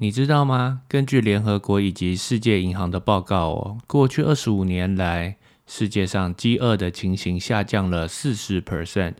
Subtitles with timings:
[0.00, 0.82] 你知道吗？
[0.86, 5.36] 根据联合国以及世界银行的报告哦，过去二十五年来，
[5.66, 9.14] 世界上饥饿的情形下降了四十 percent，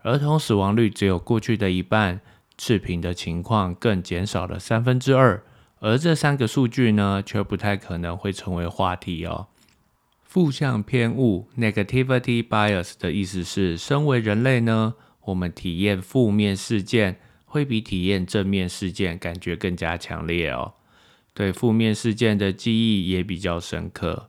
[0.00, 2.22] 儿童死亡率只有过去的一半，
[2.56, 5.42] 赤贫的情况更减少了三分之二。
[5.80, 9.48] 而这三个数据呢，却不太可能会成为话题哦。
[10.22, 14.94] 负向偏误 （negativity bias） 的意思是，身为人类呢，
[15.26, 17.20] 我们体验负面事件。
[17.46, 20.74] 会比体验正面事件感觉更加强烈哦，
[21.32, 24.28] 对负面事件的记忆也比较深刻，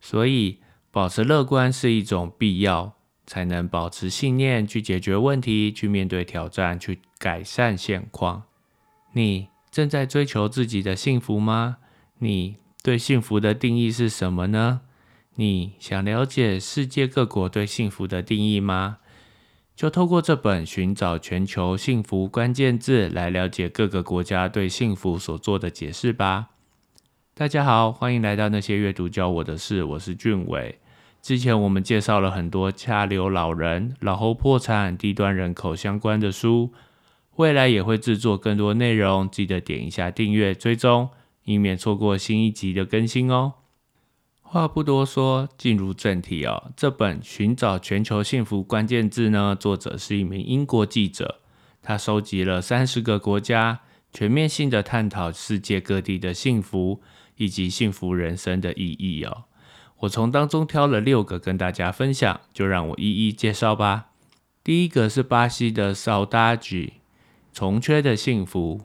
[0.00, 0.58] 所以
[0.92, 2.94] 保持乐观是一种必要，
[3.26, 8.44] 才能保持信念去解决问题，去面对挑战，去改善现况。
[9.14, 11.78] 你正在追求自己的幸福吗？
[12.18, 14.82] 你对幸福的定义是什么呢？
[15.36, 18.98] 你想了解世界各国对幸福的定义吗？
[19.80, 26.50] 就透过这本《寻找全球幸福关键字》来了解各个国家对幸福所做的解释吧。
[27.32, 30.78] 大家好，欢迎来到那些阅读教我的事，我是俊伟。
[31.22, 36.74] 之前我们介绍了很多下流老人、老后破产、低端人口相关的书，
[37.36, 41.08] 未来也会制作更多内容，记得点一下订阅追踪，
[41.44, 43.54] 以免错过新一集的更新哦。
[44.52, 46.72] 话不多说，进入正题哦。
[46.76, 51.40] 这本《寻找全球幸福关键字》呢，作者是一名英国记者，
[51.80, 57.00] 他收集了三十个国家，全面性的探讨世界各地的幸福
[57.36, 59.44] 以及幸福人生的意义哦。
[60.00, 64.06] 我从当中挑了六个跟大家分享，就让我一一介绍吧。
[64.64, 66.94] 第一个是巴西的 Saudade，
[67.52, 68.80] 重缺的幸福。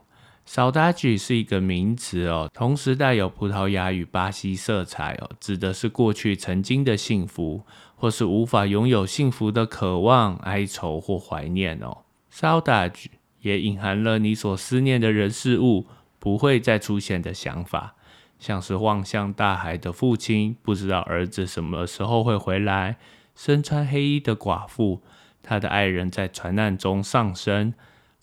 [0.48, 7.64] Saudage 是一个名词哦，同时带有葡萄牙与巴西色彩哦，指的是过去曾经的幸福，
[7.96, 11.98] 或是无法拥有幸福的渴望、哀愁或怀念哦。
[12.32, 13.06] Saudage
[13.42, 15.88] 也隐含了你所思念的人事物
[16.20, 17.96] 不会再出现的想法，
[18.40, 22.98] 像是望向大海的父亲，不知道儿子什么时候会回来；
[23.36, 25.02] 身穿黑衣的寡妇，
[25.42, 27.74] 她的爱人在船难中丧生。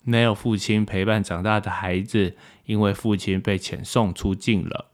[0.03, 4.91] 没有父亲陪伴长大的孩子，因为父亲被遣送出境了，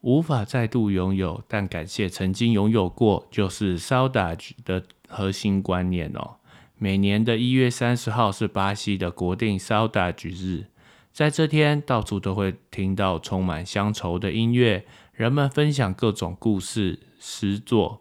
[0.00, 6.36] 无法再度拥有，但感谢曾经拥有过，就是 Saudade 的核心观念哦。
[6.78, 10.66] 每年的一月三十号是巴西的国定 Saudade 日，
[11.12, 18.00] 在这天，到处都会听到充满乡愁的音乐，人们分享各种故事、诗作。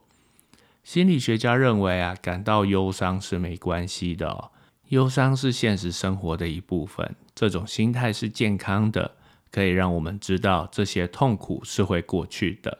[0.83, 4.51] 心理学家认为啊，感到忧伤是没关系的。
[4.89, 9.15] 忧伤是现实生活的一部分，这种心态是健康的，
[9.51, 12.79] 可以让我们知道这些痛苦是会过去的。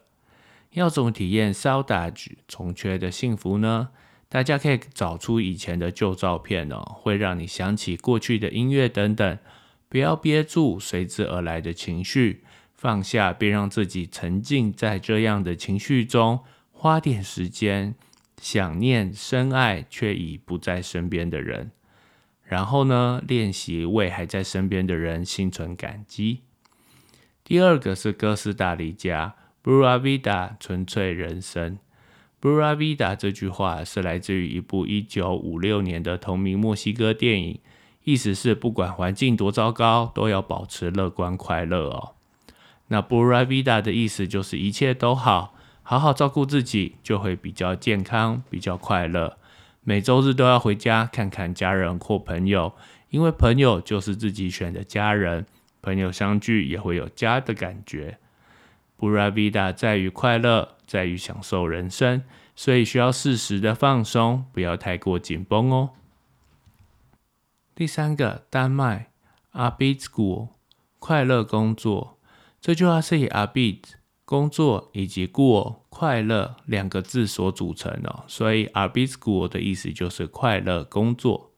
[0.72, 3.90] 要怎么体验 Saudade 重缺的幸福呢？
[4.28, 9.38] 大家可以找出以前的旧照片哦，会让你想起过去的音乐等等。
[9.88, 12.44] 不要憋住随之而来的情绪，
[12.76, 16.42] 放下，并让自己沉浸在这样的情绪中，
[16.72, 17.96] 花点时间
[18.40, 21.72] 想念深爱却已不在身边的人。
[22.50, 26.40] 然后呢，练习为还在身边的人心存感激。
[27.44, 31.78] 第二个是哥斯达黎加 “Bura Vida” 纯粹人生。
[32.42, 37.60] “Bura Vida” 这句话是来自于一部一九五六年的同名墨西哥电影，
[38.04, 42.16] 意思是不管环境多糟糕，都要保持乐观快乐哦。
[42.88, 49.38] 那 “Bura Vida” 的意思就是一切都好，好好照顾自己，就会比较健康，比较快乐。
[49.82, 52.74] 每周日都要回家看看家人或朋友，
[53.10, 55.46] 因为朋友就是自己选的家人，
[55.82, 58.20] 朋友相聚也会有家的感觉。
[58.96, 62.24] 布拉维达在于快乐，在于享受人生，
[62.56, 65.92] 所以需要适时的放松，不要太过紧绷哦。
[67.74, 69.12] 第三个，丹麦
[69.52, 70.50] 阿比 school
[71.00, 72.20] 快乐工作，
[72.60, 73.82] 这句话是以阿比
[74.30, 81.50] 工作以及过快乐两个字所组成哦，所以 a r b i t s c h o o l 的意思就是快乐工作。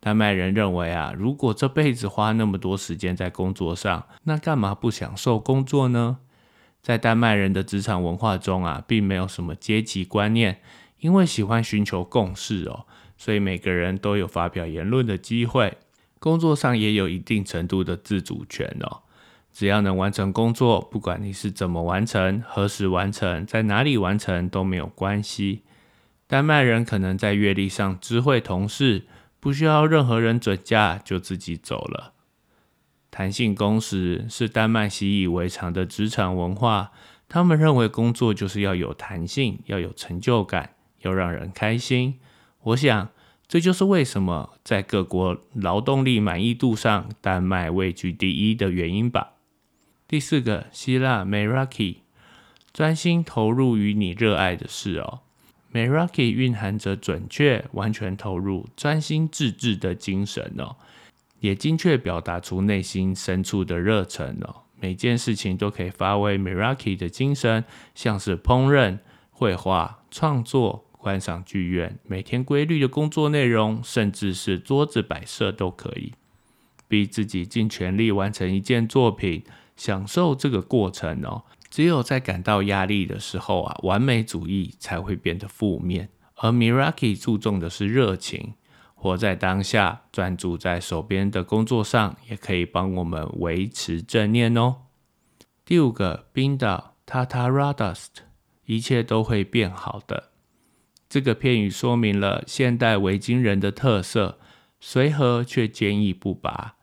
[0.00, 6.16] 丹麦人认为啊，如果这辈子花那么多时间在工作上，那干嘛不享受工作呢？
[6.80, 10.62] 在丹麦人的职场文化中啊，并没有什么阶级观念，
[11.00, 12.86] 因为喜欢寻求共识哦，
[13.18, 15.76] 所以每个人都有发表言论的机会，
[16.18, 19.02] 工作上也有一定程度的自主权哦。
[19.56, 25.62] 只要能完成工作，不管你是怎么完成、何时完成、在哪里完成都没有关系。
[26.26, 29.06] 丹麦人可能在阅历上知会同事，
[29.40, 32.12] 不需要任何人准假就自己走了。
[33.10, 36.92] 弹性工时是丹麦习以为常的职场文化，
[37.26, 42.18] 他们认为工作就是要有弹性，要有成就感，要让人开心。
[42.62, 43.08] 我想
[43.48, 49.32] 这就是为什么在各国劳动力满意度上，丹麦位居第一的原因吧。
[50.08, 51.96] 第四个，希腊 Meraki，
[52.72, 55.20] 专心投入于你热爱的事哦。
[55.72, 60.76] Meraki 蕴含着准确、完全投入、专心致志的精神哦，
[61.40, 64.62] 也精确表达出内心深处的热忱哦。
[64.78, 67.64] 每件事情都可以发挥 Meraki 的精神，
[67.94, 69.00] 像是烹饪、
[69.32, 76.12] 绘画、创作、观赏剧院，每天规律的工作内容，甚至是桌子摆设都可以，
[76.86, 79.42] 逼自己尽全力完成一件作品，
[79.76, 81.44] 享受这个过程哦。
[81.68, 86.08] 只有在感到压力的时候啊，完美主义才会变得负面。
[86.36, 88.54] 而 Miraki 注重的是热情，
[88.94, 94.76] 活在当下，专注在手边的工作上，也可以帮我们维持正念哦。
[95.64, 98.08] 第五个，冰岛 Tataradust，
[98.64, 100.30] 一切都会变好的。
[101.08, 104.38] 这个片语说明了现代维京人的特色：
[104.80, 106.75] 随和却坚毅不拔。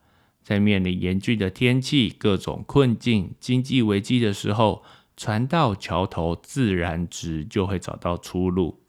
[0.44, 4.84] 在面临严峻的天气、各种困境、经济危机的时候，
[5.16, 8.82] 船到桥头自然直，就会找到出路。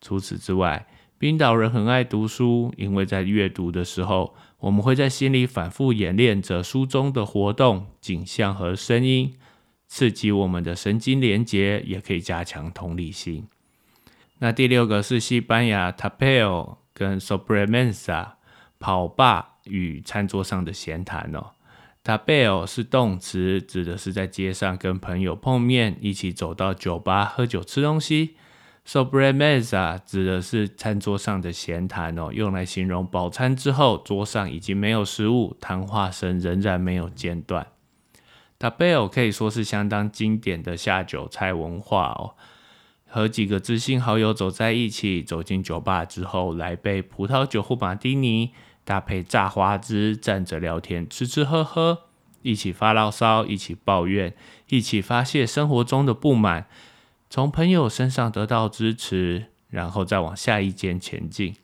[0.00, 0.86] 除此之外，
[1.18, 9.34] 冰岛人很爱读书，因为在阅读的时候，我们会在心里反复演练着书中的活动、景象和声音，
[9.86, 13.46] 刺激我们的神经连结，也可以加强同理心。
[14.38, 18.34] 那第六个是西班牙 Tapeo 跟 Sobremesa
[18.78, 19.57] 跑吧。
[19.68, 21.52] 与餐桌上的闲谈哦
[22.04, 28.36] ，tabel 是动词，指的是在街上跟朋友碰面，一起走到酒吧喝酒吃东西。
[28.86, 37.66] sobremesa 指的是餐桌上的闲谈哦，用来形容饱餐之后桌上已经没有食物，谈话声仍然没有间断。
[38.58, 42.34] tabel 可以说是相当经典的下酒菜文化哦，
[43.06, 48.52] 和几个知心好友走在一起，走进酒吧之后来杯葡萄酒或马丁尼。
[48.88, 52.04] 搭配炸花枝，站着聊天，吃吃喝喝，
[52.40, 54.34] 一起发牢骚，一起抱怨，
[54.68, 56.66] 一起发泄生活中的不满，
[57.28, 61.54] 从朋友身上得到支持，然后再往下一间前进。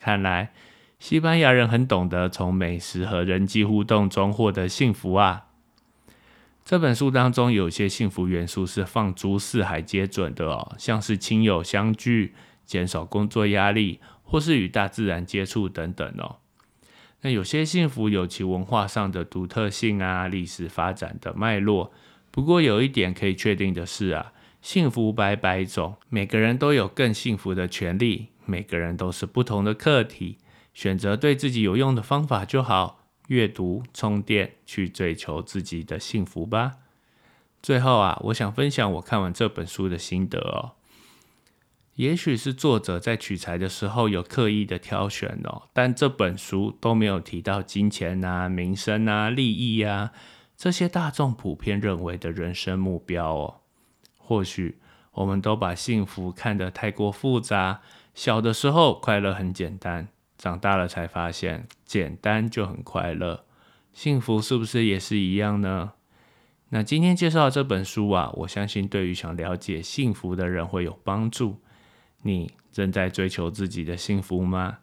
[0.00, 0.54] 看来
[0.98, 5.48] 西班牙人很懂得从美食和人际互动中获得幸福啊！
[6.64, 16.36] 这本书当中有些幸福元素是放诸四海皆准的哦，像是亲友相聚、减少工作压力，或是与大自然接触等等哦。
[17.22, 21.92] 那有些幸福有其文化上的独特性啊，历史发展的脉络。
[22.30, 30.38] 不过有一点可以确定的是啊，幸福百百种，每个人都有更幸福的权利，每个人都是不同的课题，
[30.74, 33.04] 选择对自己有用的方法就好。
[33.28, 36.74] 阅读充电，去追求自己的幸福吧。
[37.60, 40.72] 最后啊，我想分享我看完这本书的心得哦。
[41.96, 50.12] 也许是作者在取材的时候有刻意的挑选哦，但这本书都没有提到金钱啊、名声啊、利益啊
[50.56, 53.54] 这些大众普遍认为的人生目标哦。
[54.18, 54.78] 或许
[55.12, 57.80] 我们都把幸福看得太过复杂，
[58.14, 63.44] 小的时候快乐很简单，长大了才发现简单就很快乐。
[63.94, 65.92] 幸福是不是也是一样呢？
[66.68, 71.60] 那今天介绍这本书啊，我相信对于想了解幸福的人会有帮助。
[72.22, 74.78] 你正在追求自己的幸福吗？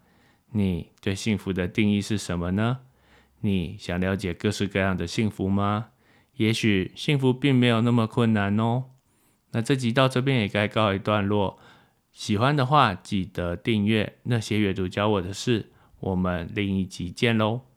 [0.52, 2.80] 你对幸福的定义是什么呢？
[3.42, 5.88] 你想了解各式各样的幸福吗？
[6.36, 8.86] 也许幸福并没有那么困难哦。
[9.52, 11.60] 那这集到这边也该告一段落。
[12.12, 15.72] 喜欢的话，记得订阅那些阅读教我的事。
[16.00, 17.73] 我们另一集见喽。